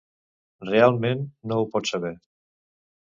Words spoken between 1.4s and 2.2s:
no ho pots saber.